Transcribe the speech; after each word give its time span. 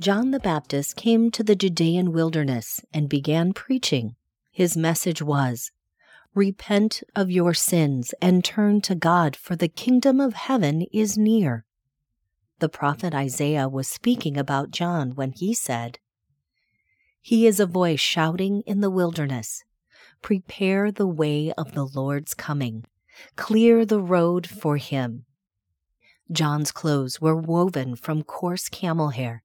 John 0.00 0.30
the 0.30 0.38
Baptist 0.38 0.94
came 0.94 1.28
to 1.32 1.42
the 1.42 1.56
Judean 1.56 2.12
wilderness 2.12 2.80
and 2.94 3.08
began 3.08 3.52
preaching. 3.52 4.14
His 4.52 4.76
message 4.76 5.20
was, 5.20 5.72
Repent 6.36 7.02
of 7.16 7.32
your 7.32 7.52
sins 7.52 8.14
and 8.22 8.44
turn 8.44 8.80
to 8.82 8.94
God, 8.94 9.34
for 9.34 9.56
the 9.56 9.66
kingdom 9.66 10.20
of 10.20 10.34
heaven 10.34 10.82
is 10.92 11.18
near. 11.18 11.64
The 12.60 12.68
prophet 12.68 13.12
Isaiah 13.12 13.68
was 13.68 13.88
speaking 13.88 14.36
about 14.36 14.70
John 14.70 15.16
when 15.16 15.32
he 15.32 15.52
said, 15.52 15.98
He 17.20 17.48
is 17.48 17.58
a 17.58 17.66
voice 17.66 17.98
shouting 17.98 18.62
in 18.66 18.80
the 18.80 18.90
wilderness, 18.90 19.64
Prepare 20.22 20.92
the 20.92 21.08
way 21.08 21.52
of 21.58 21.72
the 21.72 21.86
Lord's 21.86 22.34
coming, 22.34 22.84
clear 23.34 23.84
the 23.84 24.00
road 24.00 24.46
for 24.46 24.76
him. 24.76 25.24
John's 26.30 26.70
clothes 26.70 27.20
were 27.20 27.34
woven 27.34 27.96
from 27.96 28.22
coarse 28.22 28.68
camel 28.68 29.08
hair, 29.08 29.42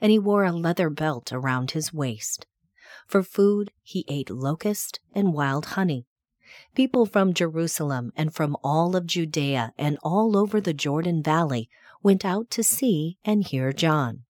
and 0.00 0.10
he 0.10 0.18
wore 0.18 0.44
a 0.44 0.52
leather 0.52 0.90
belt 0.90 1.32
around 1.32 1.72
his 1.72 1.92
waist. 1.92 2.46
For 3.06 3.22
food, 3.22 3.72
he 3.82 4.04
ate 4.08 4.30
locust 4.30 5.00
and 5.14 5.32
wild 5.32 5.66
honey. 5.66 6.06
People 6.74 7.06
from 7.06 7.34
Jerusalem 7.34 8.12
and 8.16 8.34
from 8.34 8.56
all 8.62 8.96
of 8.96 9.06
Judea 9.06 9.72
and 9.76 9.98
all 10.02 10.36
over 10.36 10.60
the 10.60 10.74
Jordan 10.74 11.22
Valley 11.22 11.68
went 12.02 12.24
out 12.24 12.50
to 12.50 12.62
see 12.62 13.18
and 13.24 13.44
hear 13.44 13.72
John. 13.72 14.24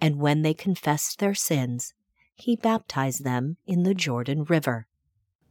And 0.00 0.18
when 0.18 0.42
they 0.42 0.54
confessed 0.54 1.18
their 1.18 1.34
sins, 1.34 1.94
he 2.34 2.56
baptized 2.56 3.22
them 3.22 3.58
in 3.66 3.82
the 3.82 3.94
Jordan 3.94 4.44
River. 4.44 4.86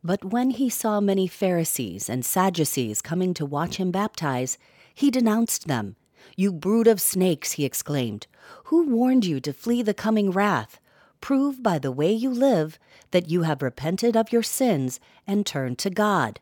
But 0.04 0.26
when 0.26 0.52
he 0.52 0.70
saw 0.70 1.00
many 1.00 1.28
Pharisees 1.28 2.10
and 2.10 2.26
Sadducees 2.26 3.02
coming 3.02 3.34
to 3.36 3.46
watch 3.46 3.78
him 3.78 3.92
baptize, 3.92 4.58
he 4.96 5.12
denounced 5.12 5.68
them. 5.68 5.96
You 6.36 6.52
brood 6.52 6.88
of 6.88 7.02
snakes, 7.02 7.54
he 7.54 7.66
exclaimed. 7.66 8.28
Who 8.66 8.88
warned 8.88 9.26
you 9.26 9.40
to 9.42 9.54
flee 9.54 9.82
the 9.82 9.94
coming 9.94 10.32
wrath? 10.32 10.80
Prove 11.22 11.62
by 11.62 11.80
the 11.80 11.92
way 11.92 12.12
you 12.12 12.30
live 12.30 12.80
that 13.12 13.30
you 13.30 13.44
have 13.44 13.62
repented 13.62 14.16
of 14.16 14.32
your 14.32 14.44
sins 14.44 15.00
and 15.28 15.46
turned 15.46 15.78
to 15.80 15.90
God. 15.90 16.40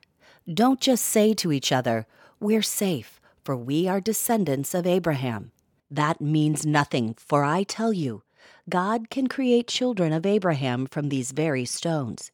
Don't 0.52 0.80
just 0.80 1.05
say 1.05 1.33
to 1.36 1.52
each 1.52 1.72
other, 1.72 2.05
We're 2.39 2.61
safe, 2.61 3.20
for 3.44 3.55
we 3.55 3.88
are 3.88 4.00
descendants 4.00 4.73
of 4.73 4.86
Abraham. 4.86 5.52
That 5.89 6.22
means 6.22 6.66
nothing, 6.66 7.16
for 7.16 7.44
I 7.44 7.64
tell 7.64 7.94
you, 7.94 8.23
God 8.70 9.09
can 9.09 9.28
create 9.28 9.67
children 9.67 10.11
of 10.11 10.25
Abraham 10.25 10.86
from 10.86 11.09
these 11.09 11.31
very 11.31 11.66
stones. 11.66 12.31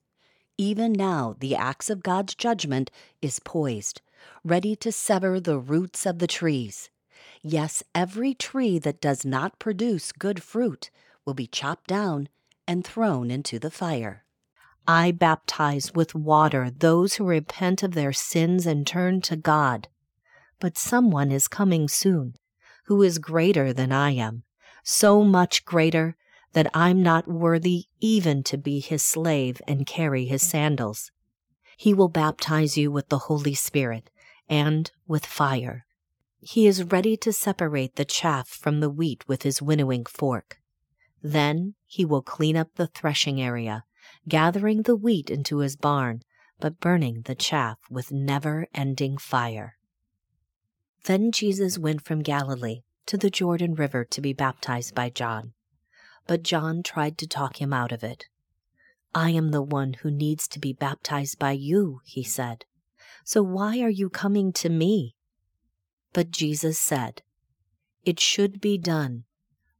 Even 0.57 0.91
now, 0.91 1.35
the 1.39 1.55
axe 1.55 1.89
of 1.89 2.03
God's 2.03 2.35
judgment 2.35 2.91
is 3.21 3.39
poised, 3.39 4.01
ready 4.43 4.75
to 4.77 4.91
sever 4.91 5.39
the 5.39 5.57
roots 5.57 6.05
of 6.05 6.19
the 6.19 6.27
trees. 6.27 6.89
Yes, 7.43 7.83
every 7.93 8.33
tree 8.33 8.79
that 8.79 9.01
does 9.01 9.25
not 9.25 9.59
produce 9.59 10.13
good 10.13 10.41
fruit 10.41 10.89
will 11.25 11.33
be 11.33 11.45
chopped 11.45 11.87
down 11.87 12.29
and 12.65 12.85
thrown 12.85 13.29
into 13.29 13.59
the 13.59 13.69
fire. 13.69 14.23
I 14.87 15.11
baptize 15.11 15.93
with 15.93 16.15
water 16.15 16.69
those 16.69 17.15
who 17.15 17.25
repent 17.25 17.83
of 17.83 17.93
their 17.93 18.13
sins 18.13 18.65
and 18.65 18.87
turn 18.87 19.19
to 19.21 19.35
God. 19.35 19.89
But 20.59 20.77
someone 20.77 21.31
is 21.31 21.49
coming 21.49 21.89
soon 21.89 22.35
who 22.85 23.01
is 23.01 23.17
greater 23.17 23.73
than 23.73 23.91
I 23.91 24.11
am, 24.11 24.43
so 24.83 25.23
much 25.23 25.65
greater 25.65 26.15
that 26.53 26.69
I'm 26.73 27.03
not 27.03 27.27
worthy 27.27 27.85
even 27.99 28.43
to 28.43 28.57
be 28.57 28.79
his 28.79 29.03
slave 29.03 29.61
and 29.67 29.85
carry 29.85 30.25
his 30.25 30.43
sandals. 30.43 31.11
He 31.75 31.93
will 31.93 32.09
baptize 32.09 32.77
you 32.77 32.91
with 32.91 33.09
the 33.09 33.19
Holy 33.19 33.53
Spirit 33.53 34.09
and 34.47 34.89
with 35.07 35.25
fire. 35.25 35.85
He 36.45 36.67
is 36.67 36.83
ready 36.83 37.15
to 37.17 37.31
separate 37.31 37.95
the 37.95 38.03
chaff 38.03 38.49
from 38.49 38.81
the 38.81 38.89
wheat 38.89 39.25
with 39.29 39.43
his 39.43 39.61
winnowing 39.61 40.05
fork. 40.05 40.57
Then 41.21 41.75
he 41.85 42.03
will 42.03 42.21
clean 42.21 42.57
up 42.57 42.75
the 42.75 42.87
threshing 42.87 43.41
area, 43.41 43.85
gathering 44.27 44.81
the 44.81 44.95
wheat 44.95 45.29
into 45.29 45.59
his 45.59 45.77
barn, 45.77 46.21
but 46.59 46.81
burning 46.81 47.21
the 47.21 47.33
chaff 47.33 47.77
with 47.89 48.11
never 48.11 48.67
ending 48.73 49.17
fire. 49.17 49.77
Then 51.05 51.31
Jesus 51.31 51.77
went 51.77 52.03
from 52.03 52.21
Galilee 52.21 52.81
to 53.05 53.17
the 53.17 53.29
Jordan 53.29 53.73
River 53.73 54.03
to 54.03 54.19
be 54.19 54.33
baptized 54.33 54.93
by 54.93 55.09
John. 55.09 55.53
But 56.27 56.43
John 56.43 56.83
tried 56.83 57.17
to 57.19 57.27
talk 57.27 57.61
him 57.61 57.71
out 57.71 57.93
of 57.93 58.03
it. 58.03 58.25
I 59.15 59.29
am 59.29 59.51
the 59.51 59.61
one 59.61 59.93
who 59.93 60.11
needs 60.11 60.49
to 60.49 60.59
be 60.59 60.73
baptized 60.73 61.39
by 61.39 61.51
you, 61.51 62.01
he 62.03 62.23
said. 62.23 62.65
So 63.23 63.41
why 63.41 63.79
are 63.79 63.89
you 63.89 64.09
coming 64.09 64.51
to 64.53 64.67
me? 64.67 65.15
But 66.13 66.29
Jesus 66.29 66.79
said, 66.79 67.23
It 68.03 68.19
should 68.19 68.61
be 68.61 68.77
done, 68.77 69.25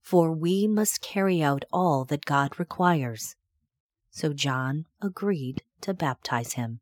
for 0.02 0.32
we 0.32 0.68
must 0.68 1.02
carry 1.02 1.44
out 1.44 1.64
all 1.72 2.06
that 2.06 2.26
God 2.26 2.60
requires. 2.60 3.36
So 4.10 4.34
John 4.34 4.86
agreed 5.00 5.62
to 5.82 5.94
baptize 5.94 6.54
him. 6.54 6.80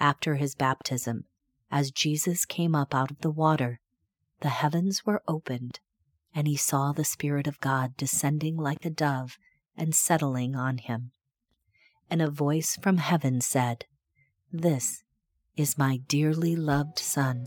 After 0.00 0.34
his 0.34 0.56
baptism, 0.56 1.24
as 1.70 1.92
Jesus 1.92 2.44
came 2.44 2.74
up 2.74 2.94
out 2.94 3.12
of 3.12 3.20
the 3.20 3.30
water, 3.30 3.80
the 4.40 4.48
heavens 4.48 5.06
were 5.06 5.22
opened, 5.28 5.78
and 6.34 6.48
he 6.48 6.56
saw 6.56 6.92
the 6.92 7.04
Spirit 7.04 7.46
of 7.46 7.60
God 7.60 7.96
descending 7.96 8.56
like 8.56 8.84
a 8.84 8.90
dove 8.90 9.38
and 9.76 9.94
settling 9.94 10.56
on 10.56 10.78
him. 10.78 11.12
And 12.10 12.20
a 12.20 12.30
voice 12.30 12.76
from 12.82 12.98
heaven 12.98 13.40
said, 13.40 13.84
This 14.52 15.04
is 15.56 15.78
my 15.78 15.98
dearly 16.08 16.56
loved 16.56 16.98
Son 16.98 17.46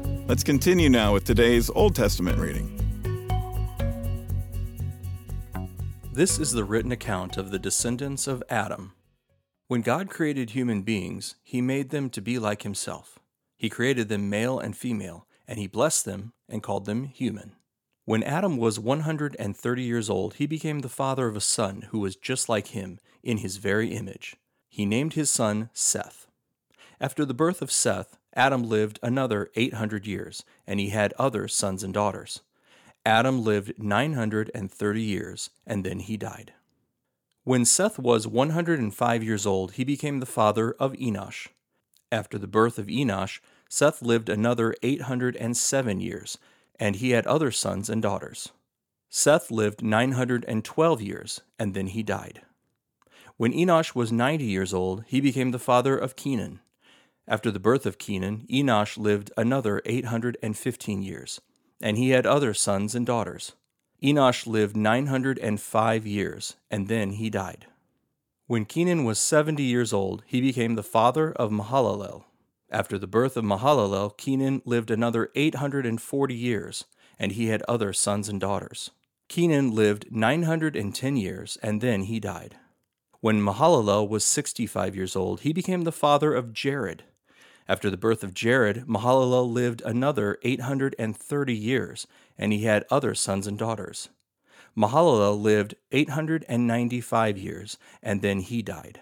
Let's 0.31 0.45
continue 0.45 0.89
now 0.89 1.11
with 1.11 1.25
today's 1.25 1.69
Old 1.69 1.93
Testament 1.93 2.37
reading. 2.39 2.79
This 6.13 6.39
is 6.39 6.53
the 6.53 6.63
written 6.63 6.93
account 6.93 7.35
of 7.35 7.51
the 7.51 7.59
descendants 7.59 8.27
of 8.27 8.41
Adam. 8.49 8.93
When 9.67 9.81
God 9.81 10.09
created 10.09 10.51
human 10.51 10.83
beings, 10.83 11.35
he 11.43 11.59
made 11.59 11.89
them 11.89 12.09
to 12.11 12.21
be 12.21 12.39
like 12.39 12.61
himself. 12.61 13.19
He 13.57 13.69
created 13.69 14.07
them 14.07 14.29
male 14.29 14.57
and 14.57 14.73
female, 14.73 15.27
and 15.49 15.59
he 15.59 15.67
blessed 15.67 16.05
them 16.05 16.31
and 16.47 16.63
called 16.63 16.85
them 16.85 17.03
human. 17.03 17.57
When 18.05 18.23
Adam 18.23 18.55
was 18.55 18.79
130 18.79 19.83
years 19.83 20.09
old, 20.09 20.35
he 20.35 20.45
became 20.45 20.79
the 20.79 20.87
father 20.87 21.27
of 21.27 21.35
a 21.35 21.41
son 21.41 21.89
who 21.89 21.99
was 21.99 22.15
just 22.15 22.47
like 22.47 22.67
him 22.67 22.99
in 23.21 23.39
his 23.39 23.57
very 23.57 23.89
image. 23.89 24.37
He 24.69 24.85
named 24.85 25.11
his 25.11 25.29
son 25.29 25.69
Seth. 25.73 26.25
After 27.01 27.25
the 27.25 27.33
birth 27.33 27.61
of 27.61 27.69
Seth, 27.69 28.17
Adam 28.33 28.63
lived 28.63 28.99
another 29.03 29.49
800 29.55 30.07
years, 30.07 30.43
and 30.65 30.79
he 30.79 30.89
had 30.89 31.13
other 31.13 31.47
sons 31.47 31.83
and 31.83 31.93
daughters. 31.93 32.41
Adam 33.05 33.43
lived 33.43 33.73
930 33.77 35.01
years, 35.01 35.49
and 35.65 35.83
then 35.83 35.99
he 35.99 36.17
died. 36.17 36.53
When 37.43 37.65
Seth 37.65 37.97
was 37.97 38.27
105 38.27 39.23
years 39.23 39.45
old, 39.45 39.73
he 39.73 39.83
became 39.83 40.19
the 40.19 40.25
father 40.25 40.73
of 40.73 40.93
Enosh. 40.93 41.47
After 42.11 42.37
the 42.37 42.47
birth 42.47 42.77
of 42.77 42.87
Enosh, 42.87 43.39
Seth 43.67 44.01
lived 44.01 44.29
another 44.29 44.75
807 44.83 45.99
years, 45.99 46.37
and 46.79 46.97
he 46.97 47.11
had 47.11 47.25
other 47.25 47.51
sons 47.51 47.89
and 47.89 48.01
daughters. 48.01 48.49
Seth 49.09 49.49
lived 49.49 49.81
912 49.81 51.01
years, 51.01 51.41
and 51.57 51.73
then 51.73 51.87
he 51.87 52.03
died. 52.03 52.41
When 53.37 53.53
Enosh 53.53 53.95
was 53.95 54.11
90 54.11 54.45
years 54.45 54.73
old, 54.73 55.03
he 55.07 55.19
became 55.19 55.51
the 55.51 55.59
father 55.59 55.97
of 55.97 56.15
Kenan. 56.15 56.59
After 57.31 57.49
the 57.49 57.61
birth 57.61 57.85
of 57.85 57.97
Kenan, 57.97 58.45
Enosh 58.51 58.97
lived 58.97 59.31
another 59.37 59.81
815 59.85 61.01
years, 61.01 61.39
and 61.81 61.97
he 61.97 62.09
had 62.09 62.25
other 62.25 62.53
sons 62.53 62.93
and 62.93 63.05
daughters. 63.05 63.53
Enosh 64.03 64.45
lived 64.45 64.75
905 64.75 66.05
years, 66.05 66.57
and 66.69 66.89
then 66.89 67.11
he 67.11 67.29
died. 67.29 67.67
When 68.47 68.65
Kenan 68.65 69.05
was 69.05 69.17
seventy 69.17 69.63
years 69.63 69.93
old, 69.93 70.23
he 70.25 70.41
became 70.41 70.75
the 70.75 70.83
father 70.83 71.31
of 71.31 71.51
Mahalalel. 71.51 72.25
After 72.69 72.97
the 72.97 73.07
birth 73.07 73.37
of 73.37 73.45
Mahalalel, 73.45 74.17
Kenan 74.17 74.61
lived 74.65 74.91
another 74.91 75.29
840 75.33 76.35
years, 76.35 76.83
and 77.17 77.31
he 77.31 77.47
had 77.47 77.63
other 77.63 77.93
sons 77.93 78.27
and 78.27 78.41
daughters. 78.41 78.91
Kenan 79.29 79.73
lived 79.73 80.11
910 80.11 81.15
years, 81.15 81.57
and 81.63 81.79
then 81.79 82.01
he 82.01 82.19
died. 82.19 82.57
When 83.21 83.41
Mahalalel 83.41 84.09
was 84.09 84.25
65 84.25 84.97
years 84.97 85.15
old, 85.15 85.41
he 85.41 85.53
became 85.53 85.83
the 85.83 85.93
father 85.93 86.33
of 86.33 86.51
Jared. 86.51 87.03
After 87.71 87.89
the 87.89 87.95
birth 87.95 88.21
of 88.21 88.33
Jared, 88.33 88.85
Mahalalel 88.85 89.49
lived 89.49 89.81
another 89.85 90.37
830 90.43 91.55
years, 91.55 92.05
and 92.37 92.51
he 92.51 92.65
had 92.65 92.83
other 92.91 93.15
sons 93.15 93.47
and 93.47 93.57
daughters. 93.57 94.09
Mahalalel 94.75 95.41
lived 95.41 95.75
895 95.93 97.37
years, 97.37 97.77
and 98.03 98.21
then 98.21 98.41
he 98.41 98.61
died. 98.61 98.99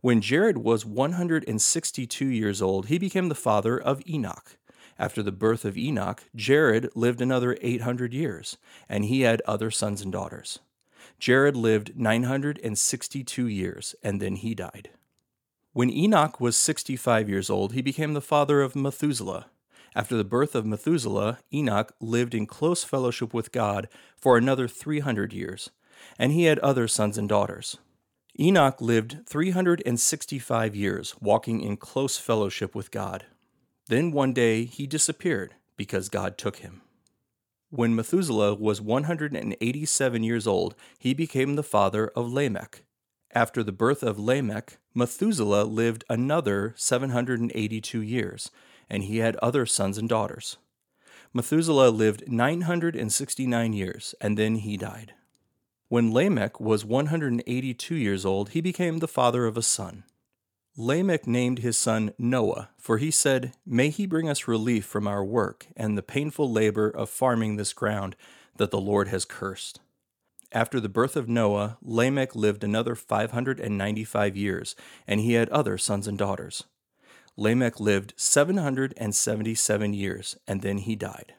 When 0.00 0.20
Jared 0.20 0.58
was 0.58 0.84
162 0.84 2.26
years 2.26 2.60
old, 2.60 2.86
he 2.86 2.98
became 2.98 3.28
the 3.28 3.36
father 3.36 3.80
of 3.80 4.02
Enoch. 4.08 4.56
After 4.98 5.22
the 5.22 5.30
birth 5.30 5.64
of 5.64 5.78
Enoch, 5.78 6.24
Jared 6.34 6.90
lived 6.96 7.20
another 7.20 7.56
800 7.60 8.12
years, 8.12 8.56
and 8.88 9.04
he 9.04 9.20
had 9.20 9.40
other 9.42 9.70
sons 9.70 10.02
and 10.02 10.10
daughters. 10.10 10.58
Jared 11.20 11.54
lived 11.54 11.96
962 11.96 13.46
years, 13.46 13.94
and 14.02 14.20
then 14.20 14.34
he 14.34 14.52
died. 14.52 14.90
When 15.74 15.90
Enoch 15.90 16.40
was 16.40 16.56
65 16.56 17.28
years 17.28 17.50
old, 17.50 17.72
he 17.72 17.82
became 17.82 18.14
the 18.14 18.20
father 18.20 18.62
of 18.62 18.76
Methuselah. 18.76 19.46
After 19.96 20.16
the 20.16 20.22
birth 20.22 20.54
of 20.54 20.64
Methuselah, 20.64 21.40
Enoch 21.52 21.92
lived 22.00 22.32
in 22.32 22.46
close 22.46 22.84
fellowship 22.84 23.34
with 23.34 23.50
God 23.50 23.88
for 24.16 24.36
another 24.38 24.68
300 24.68 25.32
years, 25.32 25.70
and 26.16 26.30
he 26.30 26.44
had 26.44 26.60
other 26.60 26.86
sons 26.86 27.18
and 27.18 27.28
daughters. 27.28 27.78
Enoch 28.38 28.80
lived 28.80 29.26
365 29.26 30.76
years, 30.76 31.16
walking 31.20 31.60
in 31.60 31.76
close 31.76 32.18
fellowship 32.18 32.76
with 32.76 32.92
God. 32.92 33.24
Then 33.88 34.12
one 34.12 34.32
day 34.32 34.66
he 34.66 34.86
disappeared 34.86 35.54
because 35.76 36.08
God 36.08 36.38
took 36.38 36.58
him. 36.58 36.82
When 37.70 37.96
Methuselah 37.96 38.54
was 38.54 38.80
187 38.80 40.22
years 40.22 40.46
old, 40.46 40.76
he 41.00 41.14
became 41.14 41.56
the 41.56 41.64
father 41.64 42.12
of 42.14 42.32
Lamech. 42.32 42.84
After 43.34 43.64
the 43.64 43.72
birth 43.72 44.04
of 44.04 44.16
Lamech, 44.16 44.78
Methuselah 44.94 45.64
lived 45.64 46.04
another 46.08 46.72
782 46.76 48.00
years, 48.00 48.52
and 48.88 49.02
he 49.02 49.18
had 49.18 49.34
other 49.36 49.66
sons 49.66 49.98
and 49.98 50.08
daughters. 50.08 50.56
Methuselah 51.32 51.90
lived 51.90 52.30
969 52.30 53.72
years, 53.72 54.14
and 54.20 54.38
then 54.38 54.56
he 54.56 54.76
died. 54.76 55.14
When 55.88 56.14
Lamech 56.14 56.60
was 56.60 56.84
182 56.84 57.94
years 57.96 58.24
old, 58.24 58.50
he 58.50 58.60
became 58.60 58.98
the 58.98 59.08
father 59.08 59.46
of 59.46 59.56
a 59.56 59.62
son. 59.62 60.04
Lamech 60.76 61.26
named 61.26 61.58
his 61.58 61.76
son 61.76 62.12
Noah, 62.16 62.70
for 62.78 62.98
he 62.98 63.10
said, 63.10 63.52
May 63.66 63.90
he 63.90 64.06
bring 64.06 64.28
us 64.28 64.46
relief 64.46 64.84
from 64.84 65.08
our 65.08 65.24
work 65.24 65.66
and 65.76 65.98
the 65.98 66.02
painful 66.02 66.50
labor 66.50 66.88
of 66.88 67.10
farming 67.10 67.56
this 67.56 67.72
ground 67.72 68.14
that 68.56 68.70
the 68.70 68.80
Lord 68.80 69.08
has 69.08 69.24
cursed. 69.24 69.80
After 70.54 70.78
the 70.78 70.88
birth 70.88 71.16
of 71.16 71.28
Noah, 71.28 71.78
Lamech 71.82 72.36
lived 72.36 72.62
another 72.62 72.94
595 72.94 74.36
years, 74.36 74.76
and 75.04 75.18
he 75.18 75.32
had 75.32 75.48
other 75.48 75.76
sons 75.76 76.06
and 76.06 76.16
daughters. 76.16 76.62
Lamech 77.36 77.80
lived 77.80 78.14
777 78.16 79.94
years, 79.94 80.36
and 80.46 80.62
then 80.62 80.78
he 80.78 80.94
died. 80.94 81.34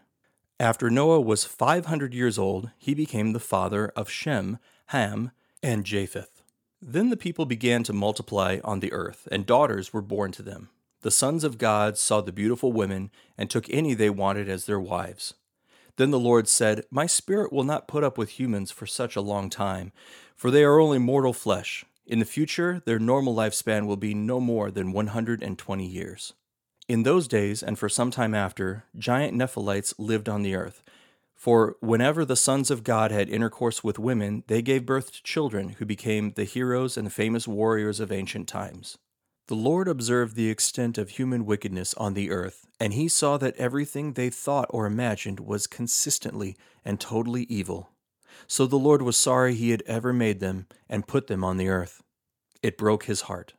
After 0.60 0.90
Noah 0.90 1.22
was 1.22 1.46
500 1.46 2.14
years 2.14 2.38
old, 2.38 2.72
he 2.78 2.94
became 2.94 3.32
the 3.32 3.40
father 3.40 3.88
of 3.96 4.10
Shem, 4.10 4.60
Ham, 4.88 5.32
and 5.64 5.86
Japheth. 5.86 6.44
Then 6.82 7.10
the 7.10 7.16
people 7.16 7.46
began 7.46 7.84
to 7.84 7.94
multiply 7.94 8.60
on 8.66 8.82
the 8.82 8.92
earth, 8.92 9.30
and 9.32 9.46
daughters 9.46 9.94
were 9.94 10.02
born 10.02 10.34
to 10.34 10.44
them. 10.44 10.70
The 11.04 11.12
sons 11.12 11.46
of 11.46 11.58
God 11.58 11.98
saw 11.98 12.20
the 12.20 12.34
beautiful 12.34 12.74
women, 12.74 13.12
and 13.38 13.50
took 13.50 13.70
any 13.70 13.94
they 13.94 14.10
wanted 14.10 14.50
as 14.50 14.66
their 14.66 14.80
wives. 14.80 15.36
Then 15.97 16.12
the 16.12 16.19
Lord 16.19 16.47
said, 16.47 16.83
My 16.92 17.06
spirit 17.06 17.53
will 17.53 17.63
not 17.63 17.88
put 17.88 18.03
up 18.03 18.18
with 18.18 18.39
humans 18.39 18.71
for 18.71 18.86
such 18.86 19.15
a 19.15 19.21
long 19.21 19.50
time, 19.50 19.92
for 20.36 20.51
they 20.51 20.63
are 20.63 20.80
only 20.80 21.00
mortal 21.00 21.33
flesh. 21.33 21.86
In 22.06 22.19
the 22.19 22.25
future, 22.25 22.81
their 22.86 23.00
normal 23.00 23.33
lifespan 23.33 23.88
will 23.88 23.97
be 23.97 24.13
no 24.13 24.39
more 24.39 24.69
than 24.69 24.92
120 24.92 25.86
years. 25.86 26.33
In 26.88 27.03
those 27.03 27.27
days, 27.27 27.63
and 27.63 27.80
for 27.80 27.89
some 27.89 28.12
time 28.12 28.36
after, 28.36 28.83
giant 28.97 29.36
Nephilites 29.36 29.94
lived 29.97 30.30
on 30.30 30.44
the 30.44 30.56
earth. 30.56 30.83
For 31.33 31.77
whenever 31.80 32.24
the 32.24 32.36
sons 32.36 32.69
of 32.69 32.83
God 32.83 33.12
had 33.12 33.30
intercourse 33.30 33.83
with 33.83 33.97
women, 33.97 34.44
they 34.47 34.62
gave 34.62 34.86
birth 34.86 35.12
to 35.13 35.24
children 35.24 35.69
who 35.69 35.86
became 35.86 36.31
the 36.31 36.44
heroes 36.44 36.95
and 36.95 37.12
famous 37.12 37.47
warriors 37.47 38.00
of 38.00 38.12
ancient 38.12 38.47
times. 38.47 38.97
The 39.47 39.56
Lord 39.56 39.88
observed 39.88 40.36
the 40.36 40.50
extent 40.50 40.97
of 40.97 41.09
human 41.09 41.45
wickedness 41.45 41.94
on 41.95 42.15
the 42.15 42.31
earth, 42.31 42.65
and 42.80 42.94
he 42.94 43.07
saw 43.07 43.38
that 43.38 43.56
everything 43.57 44.13
they 44.13 44.31
thought 44.31 44.65
or 44.71 44.88
imagined 44.88 45.39
was 45.39 45.68
consistently 45.68 46.57
and 46.83 47.00
totally 47.00 47.44
evil. 47.44 47.92
So 48.47 48.65
the 48.65 48.80
Lord 48.80 49.03
was 49.03 49.15
sorry 49.15 49.53
he 49.53 49.69
had 49.69 49.83
ever 49.86 50.12
made 50.12 50.39
them 50.39 50.65
and 50.89 51.07
put 51.07 51.27
them 51.27 51.44
on 51.44 51.57
the 51.57 51.69
earth. 51.69 52.01
It 52.63 52.75
broke 52.75 53.06
his 53.06 53.21
heart. 53.21 53.53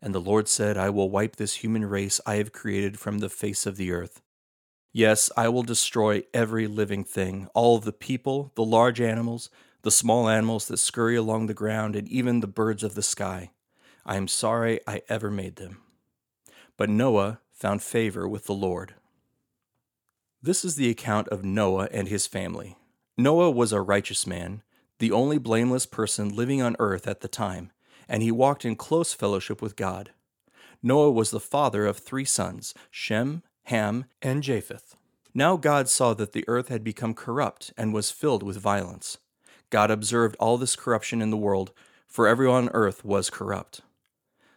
And 0.00 0.14
the 0.14 0.22
Lord 0.22 0.48
said, 0.48 0.78
I 0.78 0.88
will 0.88 1.10
wipe 1.10 1.36
this 1.36 1.56
human 1.56 1.84
race 1.84 2.18
I 2.24 2.36
have 2.36 2.52
created 2.52 2.98
from 2.98 3.18
the 3.18 3.28
face 3.28 3.66
of 3.66 3.76
the 3.76 3.92
earth. 3.92 4.22
Yes, 4.90 5.30
I 5.36 5.50
will 5.50 5.64
destroy 5.64 6.22
every 6.32 6.66
living 6.66 7.04
thing, 7.04 7.48
all 7.52 7.78
the 7.78 7.92
people, 7.92 8.52
the 8.54 8.64
large 8.64 9.02
animals, 9.02 9.50
the 9.82 9.90
small 9.90 10.30
animals 10.30 10.66
that 10.68 10.78
scurry 10.78 11.16
along 11.16 11.46
the 11.46 11.52
ground, 11.52 11.94
and 11.94 12.08
even 12.08 12.40
the 12.40 12.46
birds 12.46 12.82
of 12.82 12.94
the 12.94 13.02
sky. 13.02 13.50
I 14.06 14.16
am 14.16 14.28
sorry 14.28 14.80
I 14.86 15.02
ever 15.08 15.30
made 15.30 15.56
them. 15.56 15.78
But 16.76 16.90
Noah 16.90 17.40
found 17.52 17.82
favor 17.82 18.28
with 18.28 18.44
the 18.44 18.54
Lord. 18.54 18.94
This 20.42 20.64
is 20.64 20.76
the 20.76 20.90
account 20.90 21.28
of 21.28 21.44
Noah 21.44 21.88
and 21.90 22.08
his 22.08 22.26
family. 22.26 22.76
Noah 23.16 23.50
was 23.50 23.72
a 23.72 23.80
righteous 23.80 24.26
man, 24.26 24.62
the 24.98 25.10
only 25.10 25.38
blameless 25.38 25.86
person 25.86 26.28
living 26.28 26.60
on 26.60 26.76
earth 26.78 27.06
at 27.06 27.20
the 27.20 27.28
time, 27.28 27.72
and 28.08 28.22
he 28.22 28.30
walked 28.30 28.64
in 28.64 28.76
close 28.76 29.14
fellowship 29.14 29.62
with 29.62 29.76
God. 29.76 30.10
Noah 30.82 31.10
was 31.10 31.30
the 31.30 31.40
father 31.40 31.86
of 31.86 31.96
three 31.96 32.26
sons 32.26 32.74
Shem, 32.90 33.42
Ham, 33.64 34.04
and 34.20 34.42
Japheth. 34.42 34.96
Now 35.32 35.56
God 35.56 35.88
saw 35.88 36.12
that 36.14 36.32
the 36.32 36.44
earth 36.46 36.68
had 36.68 36.84
become 36.84 37.14
corrupt 37.14 37.72
and 37.78 37.94
was 37.94 38.10
filled 38.10 38.42
with 38.42 38.58
violence. 38.58 39.16
God 39.70 39.90
observed 39.90 40.36
all 40.38 40.58
this 40.58 40.76
corruption 40.76 41.22
in 41.22 41.30
the 41.30 41.36
world, 41.38 41.72
for 42.06 42.28
everyone 42.28 42.64
on 42.64 42.70
earth 42.74 43.04
was 43.04 43.30
corrupt. 43.30 43.80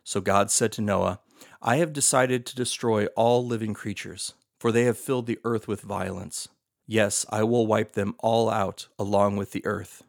So 0.07 0.21
God 0.21 0.49
said 0.49 0.71
to 0.71 0.81
Noah, 0.81 1.19
I 1.61 1.75
have 1.77 1.91
decided 1.91 2.45
to 2.45 2.55
destroy 2.55 3.07
all 3.07 3.45
living 3.45 3.73
creatures, 3.73 4.35
for 4.57 4.71
they 4.71 4.85
have 4.85 4.97
filled 4.97 5.27
the 5.27 5.37
earth 5.43 5.67
with 5.67 5.81
violence. 5.81 6.47
Yes, 6.85 7.25
I 7.29 7.43
will 7.43 7.67
wipe 7.67 7.91
them 7.91 8.15
all 8.19 8.49
out 8.49 8.87
along 8.97 9.35
with 9.35 9.51
the 9.51 9.65
earth. 9.65 10.03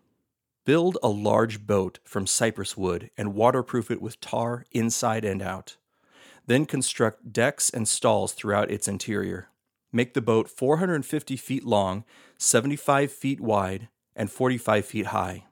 Build 0.65 0.99
a 1.03 1.09
large 1.09 1.67
boat 1.67 1.99
from 2.05 2.29
cypress 2.29 2.77
wood 2.77 3.11
and 3.19 3.35
waterproof 3.35 3.91
it 3.91 4.01
with 4.01 4.21
tar 4.21 4.67
inside 4.71 5.25
and 5.25 5.43
out. 5.43 5.77
Then 6.47 6.65
construct 6.65 7.33
decks 7.33 7.69
and 7.69 7.89
stalls 7.89 8.33
throughout 8.33 8.71
its 8.71 8.87
interior. 8.87 9.49
Make 9.91 10.15
the 10.15 10.23
boat 10.23 10.49
450 10.49 11.37
feet 11.37 11.65
long, 11.65 12.05
75 12.37 13.11
feet 13.11 13.41
wide, 13.41 13.89
and 14.15 14.31
45 14.31 14.87
feet 14.87 15.07
high. 15.07 15.47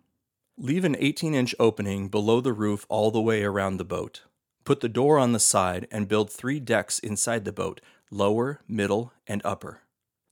Leave 0.57 0.85
an 0.85 0.95
18 1.01 1.35
inch 1.35 1.53
opening 1.59 2.09
below 2.09 2.41
the 2.41 2.53
roof 2.53 2.87
all 2.89 3.11
the 3.11 3.21
way 3.21 3.43
around 3.43 3.79
the 3.79 3.85
boat. 3.85 4.23
Put 4.67 4.81
the 4.81 4.89
door 4.89 5.19
on 5.19 5.33
the 5.33 5.41
side 5.41 5.89
and 5.91 6.09
build 6.09 6.29
three 6.29 6.61
decks 6.61 6.99
inside 6.99 7.47
the 7.47 7.53
boat 7.53 7.81
lower, 8.11 8.61
middle, 8.69 9.13
and 9.27 9.41
upper. 9.45 9.81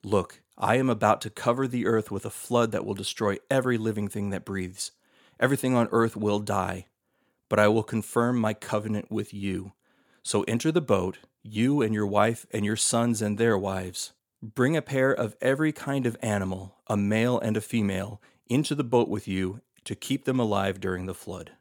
Look, 0.03 0.43
I 0.59 0.76
am 0.76 0.91
about 0.91 1.23
to 1.23 1.31
cover 1.31 1.67
the 1.67 1.87
earth 1.87 2.11
with 2.11 2.26
a 2.26 2.31
flood 2.31 2.73
that 2.73 2.85
will 2.85 2.95
destroy 2.95 3.38
every 3.50 3.79
living 3.79 4.09
thing 4.09 4.31
that 4.31 4.45
breathes. 4.45 4.91
Everything 5.41 5.75
on 5.75 5.88
earth 5.93 6.17
will 6.17 6.41
die. 6.41 6.87
But 7.49 7.59
I 7.59 7.69
will 7.69 7.83
confirm 7.83 8.37
my 8.37 8.53
covenant 8.53 9.11
with 9.11 9.33
you 9.33 9.73
so 10.25 10.43
enter 10.49 10.73
the 10.73 10.81
boat, 10.81 11.19
you 11.43 11.83
and 11.83 11.95
your 11.95 12.07
wife 12.07 12.47
and 12.50 12.64
your 12.64 12.76
sons 12.76 13.21
and 13.23 13.38
their 13.38 13.57
wives. 13.57 14.14
Bring 14.43 14.76
a 14.76 14.83
pair 14.83 15.12
of 15.12 15.37
every 15.41 15.71
kind 15.71 16.07
of 16.07 16.17
animal, 16.23 16.76
a 16.88 16.97
male 16.97 17.38
and 17.38 17.57
a 17.57 17.61
female, 17.61 18.21
into 18.49 18.75
the 18.75 18.83
boat 18.83 19.09
with 19.09 19.29
you 19.29 19.61
to 19.85 19.95
keep 19.95 20.25
them 20.25 20.41
alive 20.41 20.81
during 20.81 21.07
the 21.07 21.14
flood. 21.14 21.53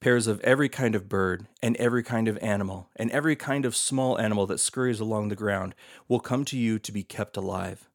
Pairs 0.00 0.28
of 0.28 0.40
every 0.42 0.68
kind 0.68 0.94
of 0.94 1.08
bird, 1.08 1.48
and 1.60 1.76
every 1.76 2.04
kind 2.04 2.28
of 2.28 2.38
animal, 2.38 2.88
and 2.94 3.10
every 3.10 3.34
kind 3.34 3.64
of 3.64 3.74
small 3.74 4.16
animal 4.18 4.46
that 4.46 4.60
scurries 4.60 5.00
along 5.00 5.28
the 5.28 5.34
ground 5.34 5.74
will 6.06 6.20
come 6.20 6.44
to 6.44 6.56
you 6.56 6.78
to 6.78 6.92
be 6.92 7.02
kept 7.02 7.36
alive. 7.36 7.88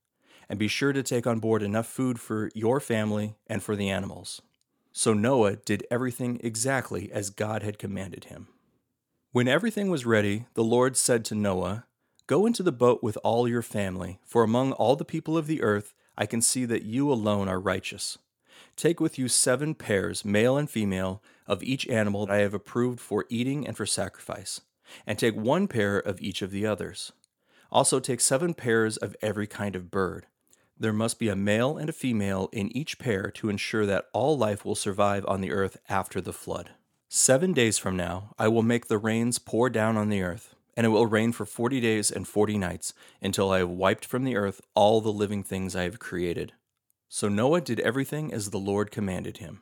And 0.50 0.60
be 0.60 0.68
sure 0.68 0.92
to 0.92 1.02
take 1.02 1.26
on 1.26 1.40
board 1.40 1.64
enough 1.64 1.88
food 1.88 2.20
for 2.20 2.52
your 2.54 2.82
family 2.82 3.36
and 3.48 3.64
for 3.64 3.78
the 3.78 3.90
animals. 3.90 4.42
So 4.92 5.14
Noah 5.14 5.56
did 5.56 5.88
everything 5.90 6.42
exactly 6.44 7.10
as 7.12 7.30
God 7.30 7.64
had 7.64 7.80
commanded 7.80 8.26
him. 8.26 8.50
When 9.32 9.48
everything 9.48 9.90
was 9.90 10.06
ready, 10.06 10.46
the 10.56 10.64
Lord 10.64 10.98
said 10.98 11.24
to 11.26 11.36
Noah, 11.36 11.86
Go 12.28 12.46
into 12.46 12.64
the 12.64 12.72
boat 12.74 13.02
with 13.02 13.18
all 13.24 13.48
your 13.48 13.62
family, 13.62 14.20
for 14.26 14.44
among 14.44 14.74
all 14.74 14.98
the 14.98 15.06
people 15.06 15.38
of 15.38 15.48
the 15.48 15.62
earth 15.62 15.94
I 16.18 16.26
can 16.26 16.42
see 16.42 16.66
that 16.66 16.84
you 16.84 17.12
alone 17.12 17.48
are 17.48 17.60
righteous. 17.60 18.18
Take 18.76 19.00
with 19.00 19.20
you 19.20 19.28
seven 19.28 19.76
pairs, 19.76 20.26
male 20.26 20.58
and 20.58 20.70
female, 20.70 21.22
of 21.48 21.64
each 21.64 21.88
animal 21.88 22.26
that 22.26 22.34
I 22.34 22.38
have 22.38 22.54
approved 22.54 23.00
for 23.00 23.26
eating 23.30 23.68
and 23.68 23.78
for 23.78 23.86
sacrifice, 23.86 24.62
and 25.06 25.18
take 25.18 25.36
one 25.36 25.68
pair 25.68 25.98
of 26.00 26.22
each 26.22 26.42
of 26.42 26.52
the 26.52 26.66
others. 26.66 27.12
Also 27.72 28.00
take 28.00 28.22
seven 28.22 28.54
pairs 28.54 28.98
of 28.98 29.16
every 29.22 29.48
kind 29.48 29.76
of 29.76 29.92
bird. 29.92 30.26
There 30.80 30.94
must 30.94 31.20
be 31.20 31.30
a 31.30 31.36
male 31.36 31.78
and 31.78 31.90
a 31.90 31.94
female 31.94 32.50
in 32.52 32.76
each 32.76 32.98
pair 32.98 33.30
to 33.32 33.50
ensure 33.50 33.86
that 33.86 34.06
all 34.12 34.38
life 34.38 34.66
will 34.66 34.76
survive 34.76 35.24
on 35.28 35.42
the 35.42 35.52
earth 35.52 35.78
after 35.88 36.20
the 36.20 36.34
flood. 36.34 36.72
Seven 37.10 37.54
days 37.54 37.78
from 37.78 37.96
now, 37.96 38.34
I 38.40 38.48
will 38.48 38.64
make 38.64 38.88
the 38.88 38.98
rains 38.98 39.38
pour 39.38 39.70
down 39.70 39.98
on 39.98 40.10
the 40.10 40.24
earth, 40.24 40.56
and 40.76 40.86
it 40.86 40.90
will 40.90 41.06
rain 41.06 41.32
for 41.32 41.46
forty 41.46 41.80
days 41.80 42.10
and 42.10 42.28
forty 42.28 42.58
nights 42.58 42.94
until 43.22 43.52
I 43.52 43.60
have 43.60 43.70
wiped 43.70 44.04
from 44.04 44.24
the 44.24 44.36
earth 44.36 44.62
all 44.74 45.00
the 45.00 45.14
living 45.14 45.44
things 45.44 45.76
I 45.76 45.84
have 45.84 46.00
created. 46.00 46.54
So 47.16 47.30
Noah 47.30 47.62
did 47.62 47.80
everything 47.82 48.34
as 48.34 48.50
the 48.50 48.58
Lord 48.58 48.90
commanded 48.90 49.38
him. 49.38 49.62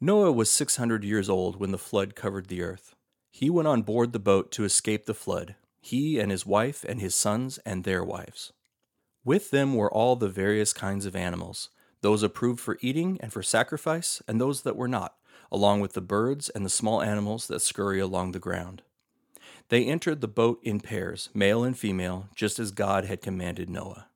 Noah 0.00 0.32
was 0.32 0.50
600 0.50 1.04
years 1.04 1.28
old 1.28 1.60
when 1.60 1.70
the 1.70 1.76
flood 1.76 2.14
covered 2.14 2.46
the 2.46 2.62
earth. 2.62 2.94
He 3.30 3.50
went 3.50 3.68
on 3.68 3.82
board 3.82 4.14
the 4.14 4.18
boat 4.18 4.50
to 4.52 4.64
escape 4.64 5.04
the 5.04 5.12
flood, 5.12 5.56
he 5.82 6.18
and 6.18 6.30
his 6.30 6.46
wife 6.46 6.82
and 6.88 6.98
his 6.98 7.14
sons 7.14 7.58
and 7.66 7.84
their 7.84 8.02
wives. 8.02 8.54
With 9.22 9.50
them 9.50 9.74
were 9.74 9.92
all 9.92 10.16
the 10.16 10.30
various 10.30 10.72
kinds 10.72 11.04
of 11.04 11.14
animals, 11.14 11.68
those 12.00 12.22
approved 12.22 12.60
for 12.60 12.78
eating 12.80 13.18
and 13.20 13.30
for 13.30 13.42
sacrifice, 13.42 14.22
and 14.26 14.40
those 14.40 14.62
that 14.62 14.76
were 14.76 14.88
not, 14.88 15.14
along 15.52 15.82
with 15.82 15.92
the 15.92 16.00
birds 16.00 16.48
and 16.48 16.64
the 16.64 16.70
small 16.70 17.02
animals 17.02 17.48
that 17.48 17.60
scurry 17.60 18.00
along 18.00 18.32
the 18.32 18.38
ground. 18.38 18.80
They 19.68 19.84
entered 19.84 20.22
the 20.22 20.26
boat 20.26 20.60
in 20.62 20.80
pairs, 20.80 21.28
male 21.34 21.62
and 21.62 21.76
female, 21.78 22.30
just 22.34 22.58
as 22.58 22.70
God 22.70 23.04
had 23.04 23.20
commanded 23.20 23.68
Noah. 23.68 24.06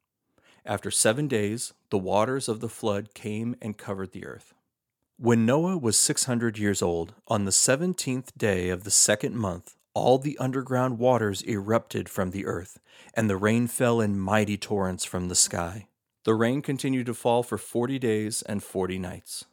After 0.65 0.91
seven 0.91 1.27
days, 1.29 1.73
the 1.91 1.99
waters 1.99 2.49
of 2.49 2.61
the 2.61 2.69
flood 2.69 3.15
came 3.15 3.57
and 3.63 3.79
covered 3.79 4.13
the 4.13 4.27
earth. 4.27 4.55
When 5.19 5.45
Noah 5.45 5.77
was 5.77 5.99
six 5.99 6.25
hundred 6.25 6.59
years 6.59 6.81
old, 6.81 7.15
on 7.29 7.45
the 7.45 7.53
seventeenth 7.53 8.37
day 8.37 8.69
of 8.71 8.85
the 8.85 8.91
second 8.91 9.37
month, 9.37 9.77
all 9.93 10.19
the 10.19 10.39
underground 10.39 10.99
waters 10.99 11.43
erupted 11.43 12.09
from 12.09 12.31
the 12.31 12.47
earth, 12.47 12.79
and 13.15 13.29
the 13.29 13.37
rain 13.37 13.67
fell 13.67 14.01
in 14.01 14.19
mighty 14.19 14.57
torrents 14.57 15.05
from 15.05 15.29
the 15.29 15.35
sky. 15.35 15.89
The 16.25 16.35
rain 16.35 16.63
continued 16.63 17.07
to 17.07 17.15
fall 17.15 17.43
for 17.43 17.59
forty 17.59 17.99
days 17.99 18.43
and 18.43 18.63
forty 18.63 18.99
nights. 18.99 19.45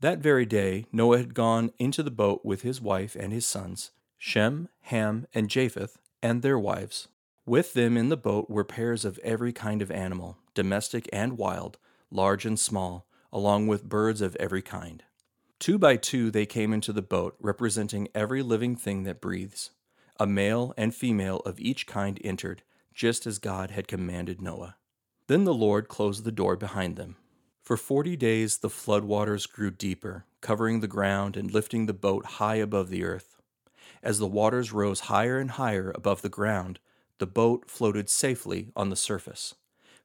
That 0.00 0.18
very 0.18 0.46
day, 0.46 0.86
Noah 0.92 1.18
had 1.18 1.34
gone 1.34 1.72
into 1.78 2.02
the 2.02 2.10
boat 2.10 2.42
with 2.44 2.62
his 2.62 2.80
wife 2.80 3.14
and 3.14 3.32
his 3.32 3.46
sons, 3.46 3.90
Shem, 4.16 4.68
Ham, 4.82 5.26
and 5.34 5.50
Japheth, 5.50 5.98
and 6.22 6.40
their 6.42 6.58
wives. 6.58 7.08
With 7.50 7.72
them 7.72 7.96
in 7.96 8.10
the 8.10 8.16
boat 8.16 8.48
were 8.48 8.62
pairs 8.62 9.04
of 9.04 9.18
every 9.24 9.52
kind 9.52 9.82
of 9.82 9.90
animal, 9.90 10.38
domestic 10.54 11.08
and 11.12 11.36
wild, 11.36 11.78
large 12.08 12.46
and 12.46 12.56
small, 12.56 13.08
along 13.32 13.66
with 13.66 13.88
birds 13.88 14.20
of 14.20 14.36
every 14.36 14.62
kind. 14.62 15.02
Two 15.58 15.76
by 15.76 15.96
two 15.96 16.30
they 16.30 16.46
came 16.46 16.72
into 16.72 16.92
the 16.92 17.02
boat, 17.02 17.34
representing 17.40 18.06
every 18.14 18.40
living 18.40 18.76
thing 18.76 19.02
that 19.02 19.20
breathes. 19.20 19.70
A 20.20 20.28
male 20.28 20.72
and 20.76 20.94
female 20.94 21.38
of 21.38 21.58
each 21.58 21.88
kind 21.88 22.20
entered, 22.22 22.62
just 22.94 23.26
as 23.26 23.40
God 23.40 23.72
had 23.72 23.88
commanded 23.88 24.40
Noah. 24.40 24.76
Then 25.26 25.42
the 25.42 25.52
Lord 25.52 25.88
closed 25.88 26.22
the 26.22 26.30
door 26.30 26.54
behind 26.54 26.94
them. 26.94 27.16
For 27.60 27.76
forty 27.76 28.14
days 28.14 28.58
the 28.58 28.70
flood 28.70 29.02
waters 29.02 29.46
grew 29.46 29.72
deeper, 29.72 30.24
covering 30.40 30.78
the 30.78 30.86
ground 30.86 31.36
and 31.36 31.50
lifting 31.50 31.86
the 31.86 31.92
boat 31.92 32.26
high 32.26 32.58
above 32.62 32.90
the 32.90 33.02
earth. 33.02 33.38
As 34.04 34.20
the 34.20 34.28
waters 34.28 34.72
rose 34.72 35.00
higher 35.00 35.40
and 35.40 35.50
higher 35.50 35.90
above 35.96 36.22
the 36.22 36.28
ground, 36.28 36.78
the 37.20 37.26
boat 37.26 37.70
floated 37.70 38.08
safely 38.08 38.72
on 38.74 38.88
the 38.88 38.96
surface. 38.96 39.54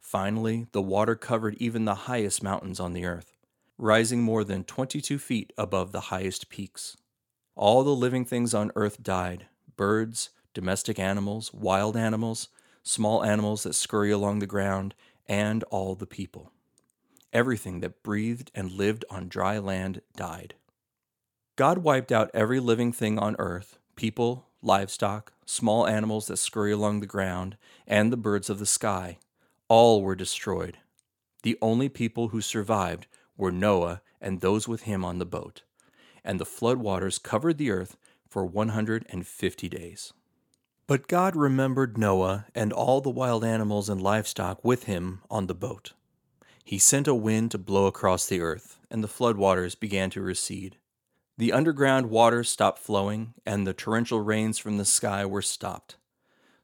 Finally, 0.02 0.68
the 0.74 0.82
water 0.82 1.16
covered 1.16 1.56
even 1.56 1.86
the 1.86 1.96
highest 1.96 2.44
mountains 2.44 2.78
on 2.78 2.92
the 2.92 3.06
earth, 3.06 3.38
rising 3.78 4.22
more 4.22 4.44
than 4.44 4.66
22 4.66 5.18
feet 5.18 5.54
above 5.58 5.94
the 5.94 6.12
highest 6.12 6.50
peaks. 6.50 6.98
All 7.56 7.86
the 7.86 7.96
living 7.96 8.26
things 8.26 8.54
on 8.54 8.70
earth 8.76 9.02
died, 9.02 9.48
birds, 9.78 10.30
domestic 10.54 11.00
animals, 11.00 11.54
wild 11.54 11.96
animals, 11.96 12.50
small 12.84 13.24
animals 13.24 13.64
that 13.64 13.76
scurry 13.76 14.12
along 14.12 14.40
the 14.40 14.46
ground, 14.46 14.94
and 15.26 15.64
all 15.72 15.96
the 15.96 16.06
people. 16.06 16.52
Everything 17.32 17.80
that 17.80 18.04
breathed 18.04 18.52
and 18.54 18.74
lived 18.74 19.06
on 19.10 19.30
dry 19.30 19.58
land 19.58 20.02
died. 20.18 20.56
God 21.56 21.78
wiped 21.78 22.12
out 22.12 22.30
every 22.34 22.60
living 22.60 22.92
thing 22.92 23.18
on 23.18 23.38
earth 23.40 23.80
people, 23.96 24.48
livestock, 24.66 25.34
small 25.46 25.88
animals 25.88 26.28
that 26.28 26.38
scurry 26.38 26.72
along 26.72 27.00
the 27.00 27.06
ground, 27.06 27.58
and 27.88 28.12
the 28.12 28.18
birds 28.18 28.50
of 28.50 28.60
the 28.60 28.66
sky. 28.66 29.18
All 29.68 30.02
were 30.02 30.16
destroyed. 30.16 30.78
The 31.44 31.58
only 31.62 31.90
people 31.90 32.30
who 32.30 32.42
survived 32.42 33.08
were 33.38 33.52
Noah 33.52 34.02
and 34.20 34.42
those 34.42 34.68
with 34.68 34.84
him 34.84 35.06
on 35.06 35.20
the 35.20 35.26
boat. 35.26 35.64
And 36.24 36.40
the 36.40 36.46
flood 36.46 36.78
waters 36.78 37.20
covered 37.20 37.58
the 37.58 37.70
earth 37.70 37.98
for 38.28 38.46
150 38.46 39.70
days. 39.70 40.14
But 40.88 41.08
God 41.08 41.36
remembered 41.36 41.98
Noah 41.98 42.46
and 42.54 42.74
all 42.74 43.02
the 43.02 43.10
wild 43.10 43.44
animals 43.44 43.90
and 43.90 44.02
livestock 44.02 44.64
with 44.64 44.84
him 44.84 45.22
on 45.30 45.48
the 45.48 45.56
boat. 45.56 45.94
He 46.64 46.80
sent 46.80 47.08
a 47.08 47.14
wind 47.14 47.52
to 47.52 47.60
blow 47.60 47.86
across 47.86 48.26
the 48.26 48.42
earth, 48.42 48.80
and 48.90 49.04
the 49.04 49.08
flood 49.08 49.38
waters 49.38 49.76
began 49.76 50.10
to 50.12 50.22
recede. 50.22 50.78
The 51.38 51.52
underground 51.52 52.10
waters 52.10 52.50
stopped 52.50 52.80
flowing, 52.80 53.34
and 53.46 53.68
the 53.68 53.74
torrential 53.74 54.22
rains 54.22 54.58
from 54.58 54.78
the 54.78 54.86
sky 54.86 55.26
were 55.26 55.42
stopped. 55.42 55.98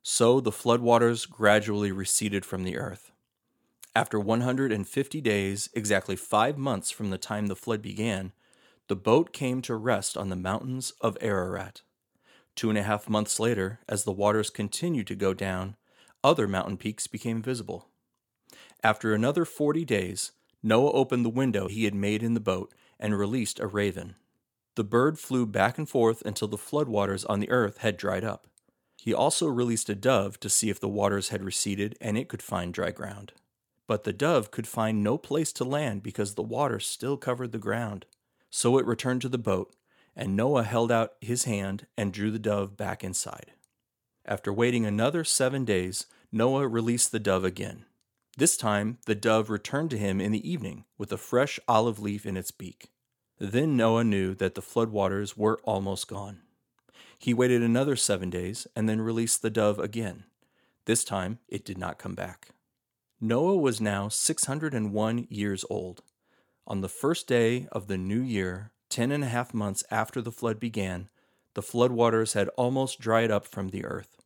So 0.01 0.39
the 0.39 0.51
flood 0.51 0.79
waters 0.81 1.25
gradually 1.25 1.91
receded 1.91 2.45
from 2.45 2.63
the 2.63 2.77
earth. 2.77 3.11
After 3.93 4.17
150 4.17 5.19
days, 5.19 5.69
exactly 5.73 6.15
five 6.15 6.57
months 6.57 6.89
from 6.89 7.09
the 7.09 7.17
time 7.17 7.47
the 7.47 7.55
flood 7.55 7.81
began, 7.81 8.31
the 8.87 8.95
boat 8.95 9.33
came 9.33 9.61
to 9.63 9.75
rest 9.75 10.15
on 10.15 10.29
the 10.29 10.37
mountains 10.37 10.93
of 11.01 11.17
Ararat. 11.19 11.81
Two 12.55 12.69
and 12.69 12.77
a 12.77 12.83
half 12.83 13.09
months 13.09 13.39
later, 13.41 13.81
as 13.89 14.05
the 14.05 14.13
waters 14.13 14.49
continued 14.49 15.07
to 15.07 15.15
go 15.15 15.33
down, 15.33 15.75
other 16.23 16.47
mountain 16.47 16.77
peaks 16.77 17.07
became 17.07 17.41
visible. 17.41 17.89
After 18.83 19.13
another 19.13 19.43
forty 19.43 19.83
days, 19.83 20.31
Noah 20.63 20.91
opened 20.93 21.25
the 21.25 21.29
window 21.29 21.67
he 21.67 21.83
had 21.83 21.95
made 21.95 22.23
in 22.23 22.33
the 22.33 22.39
boat 22.39 22.73
and 22.99 23.17
released 23.17 23.59
a 23.59 23.67
raven. 23.67 24.15
The 24.75 24.83
bird 24.83 25.19
flew 25.19 25.45
back 25.45 25.77
and 25.77 25.87
forth 25.87 26.21
until 26.25 26.47
the 26.47 26.57
floodwaters 26.57 27.25
on 27.29 27.39
the 27.39 27.49
earth 27.49 27.79
had 27.79 27.97
dried 27.97 28.23
up. 28.23 28.47
He 28.97 29.13
also 29.13 29.47
released 29.47 29.89
a 29.89 29.95
dove 29.95 30.39
to 30.39 30.49
see 30.49 30.69
if 30.69 30.79
the 30.79 30.87
waters 30.87 31.29
had 31.29 31.43
receded 31.43 31.97
and 31.99 32.17
it 32.17 32.29
could 32.29 32.41
find 32.41 32.73
dry 32.73 32.91
ground. 32.91 33.33
But 33.87 34.03
the 34.03 34.13
dove 34.13 34.51
could 34.51 34.67
find 34.67 35.03
no 35.03 35.17
place 35.17 35.51
to 35.53 35.63
land 35.63 36.03
because 36.03 36.35
the 36.35 36.43
water 36.43 36.79
still 36.79 37.17
covered 37.17 37.51
the 37.51 37.57
ground. 37.57 38.05
So 38.49 38.77
it 38.77 38.85
returned 38.85 39.21
to 39.23 39.29
the 39.29 39.37
boat, 39.37 39.75
and 40.15 40.35
Noah 40.35 40.63
held 40.63 40.91
out 40.91 41.13
his 41.19 41.45
hand 41.45 41.87
and 41.97 42.13
drew 42.13 42.31
the 42.31 42.39
dove 42.39 42.77
back 42.77 43.03
inside. 43.03 43.53
After 44.25 44.53
waiting 44.53 44.85
another 44.85 45.23
seven 45.23 45.65
days, 45.65 46.05
Noah 46.31 46.67
released 46.67 47.11
the 47.11 47.19
dove 47.19 47.43
again. 47.43 47.85
This 48.37 48.55
time, 48.55 48.99
the 49.05 49.15
dove 49.15 49.49
returned 49.49 49.89
to 49.89 49.97
him 49.97 50.21
in 50.21 50.31
the 50.31 50.49
evening 50.49 50.85
with 50.97 51.11
a 51.11 51.17
fresh 51.17 51.59
olive 51.67 51.99
leaf 51.99 52.25
in 52.25 52.37
its 52.37 52.51
beak. 52.51 52.91
Then 53.41 53.75
Noah 53.75 54.03
knew 54.03 54.35
that 54.35 54.53
the 54.53 54.61
flood 54.61 54.89
waters 54.89 55.35
were 55.35 55.59
almost 55.63 56.07
gone. 56.07 56.41
He 57.17 57.33
waited 57.33 57.63
another 57.63 57.95
seven 57.95 58.29
days 58.29 58.67
and 58.75 58.87
then 58.87 59.01
released 59.01 59.41
the 59.41 59.49
dove 59.49 59.79
again. 59.79 60.25
This 60.85 61.03
time, 61.03 61.39
it 61.47 61.65
did 61.65 61.79
not 61.79 61.97
come 61.97 62.13
back. 62.13 62.49
Noah 63.19 63.57
was 63.57 63.81
now 63.81 64.09
601 64.09 65.25
years 65.31 65.65
old. 65.71 66.03
On 66.67 66.81
the 66.81 66.87
first 66.87 67.25
day 67.25 67.67
of 67.71 67.87
the 67.87 67.97
new 67.97 68.21
year, 68.21 68.69
ten 68.89 69.11
and 69.11 69.23
a 69.23 69.29
half 69.29 69.55
months 69.55 69.83
after 69.89 70.21
the 70.21 70.31
flood 70.31 70.59
began, 70.59 71.09
the 71.55 71.63
flood 71.63 71.91
waters 71.91 72.33
had 72.33 72.47
almost 72.49 72.99
dried 72.99 73.31
up 73.31 73.47
from 73.47 73.69
the 73.69 73.83
earth. 73.83 74.21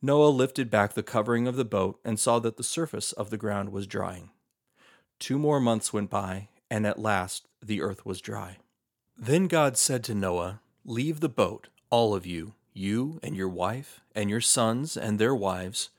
Noah 0.00 0.30
lifted 0.30 0.70
back 0.70 0.94
the 0.94 1.02
covering 1.02 1.46
of 1.46 1.56
the 1.56 1.64
boat 1.66 2.00
and 2.06 2.18
saw 2.18 2.38
that 2.38 2.56
the 2.56 2.62
surface 2.62 3.12
of 3.12 3.28
the 3.28 3.36
ground 3.36 3.70
was 3.70 3.86
drying. 3.86 4.30
Two 5.18 5.38
more 5.38 5.60
months 5.60 5.92
went 5.92 6.08
by, 6.08 6.48
and 6.74 6.88
at 6.88 6.98
last 6.98 7.46
the 7.62 7.80
earth 7.80 8.04
was 8.04 8.20
dry. 8.20 8.56
Then 9.16 9.46
God 9.46 9.76
said 9.76 10.02
to 10.04 10.14
Noah, 10.14 10.58
Leave 10.84 11.20
the 11.20 11.28
boat, 11.28 11.68
all 11.88 12.16
of 12.16 12.26
you, 12.26 12.54
you 12.72 13.20
and 13.22 13.36
your 13.36 13.48
wife, 13.48 14.00
and 14.12 14.28
your 14.28 14.40
sons 14.40 14.96
and 14.96 15.20
their 15.20 15.36
wives, 15.36 15.90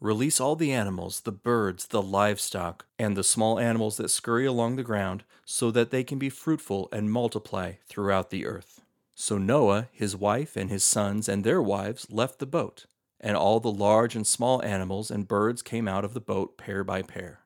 Release 0.00 0.40
all 0.40 0.56
the 0.56 0.72
animals, 0.72 1.20
the 1.20 1.30
birds, 1.30 1.86
the 1.86 2.02
livestock, 2.02 2.86
and 2.98 3.16
the 3.16 3.22
small 3.22 3.60
animals 3.60 3.98
that 3.98 4.10
scurry 4.10 4.44
along 4.44 4.74
the 4.74 4.82
ground, 4.82 5.22
so 5.44 5.70
that 5.70 5.92
they 5.92 6.02
can 6.02 6.18
be 6.18 6.28
fruitful 6.28 6.88
and 6.90 7.10
multiply 7.10 7.74
throughout 7.86 8.30
the 8.30 8.46
earth. 8.46 8.82
So 9.14 9.38
Noah, 9.38 9.88
his 9.92 10.16
wife, 10.16 10.56
and 10.56 10.70
his 10.70 10.82
sons 10.82 11.28
and 11.28 11.44
their 11.44 11.62
wives 11.62 12.08
left 12.10 12.40
the 12.40 12.46
boat, 12.46 12.86
and 13.20 13.36
all 13.36 13.60
the 13.60 13.70
large 13.70 14.16
and 14.16 14.26
small 14.26 14.60
animals 14.64 15.08
and 15.08 15.28
birds 15.28 15.62
came 15.62 15.86
out 15.86 16.04
of 16.04 16.14
the 16.14 16.20
boat 16.20 16.58
pair 16.58 16.82
by 16.82 17.02
pair. 17.02 17.45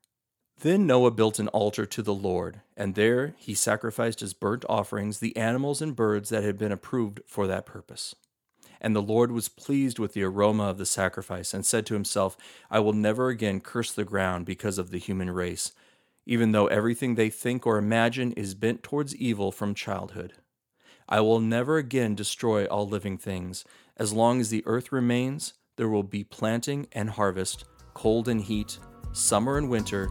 Then 0.62 0.86
Noah 0.86 1.10
built 1.10 1.38
an 1.38 1.48
altar 1.48 1.86
to 1.86 2.02
the 2.02 2.12
Lord, 2.12 2.60
and 2.76 2.94
there 2.94 3.34
he 3.38 3.54
sacrificed 3.54 4.20
as 4.20 4.34
burnt 4.34 4.66
offerings 4.68 5.18
the 5.18 5.34
animals 5.34 5.80
and 5.80 5.96
birds 5.96 6.28
that 6.28 6.44
had 6.44 6.58
been 6.58 6.70
approved 6.70 7.22
for 7.26 7.46
that 7.46 7.64
purpose. 7.64 8.14
And 8.78 8.94
the 8.94 9.00
Lord 9.00 9.32
was 9.32 9.48
pleased 9.48 9.98
with 9.98 10.12
the 10.12 10.22
aroma 10.22 10.64
of 10.64 10.76
the 10.76 10.84
sacrifice, 10.84 11.54
and 11.54 11.64
said 11.64 11.86
to 11.86 11.94
himself, 11.94 12.36
I 12.70 12.78
will 12.78 12.92
never 12.92 13.28
again 13.28 13.60
curse 13.60 13.90
the 13.90 14.04
ground 14.04 14.44
because 14.44 14.76
of 14.76 14.90
the 14.90 14.98
human 14.98 15.30
race, 15.30 15.72
even 16.26 16.52
though 16.52 16.66
everything 16.66 17.14
they 17.14 17.30
think 17.30 17.66
or 17.66 17.78
imagine 17.78 18.32
is 18.32 18.54
bent 18.54 18.82
towards 18.82 19.16
evil 19.16 19.52
from 19.52 19.74
childhood. 19.74 20.34
I 21.08 21.20
will 21.20 21.40
never 21.40 21.78
again 21.78 22.14
destroy 22.14 22.66
all 22.66 22.86
living 22.86 23.16
things. 23.16 23.64
As 23.96 24.12
long 24.12 24.42
as 24.42 24.50
the 24.50 24.62
earth 24.66 24.92
remains, 24.92 25.54
there 25.76 25.88
will 25.88 26.02
be 26.02 26.22
planting 26.22 26.86
and 26.92 27.08
harvest, 27.08 27.64
cold 27.94 28.28
and 28.28 28.42
heat, 28.42 28.78
summer 29.12 29.56
and 29.56 29.70
winter, 29.70 30.10